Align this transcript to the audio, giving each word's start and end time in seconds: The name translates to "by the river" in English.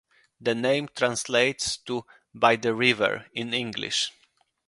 The 0.39 0.55
name 0.55 0.89
translates 0.95 1.77
to 1.77 2.05
"by 2.33 2.55
the 2.55 2.73
river" 2.73 3.27
in 3.35 3.53
English. 3.53 4.11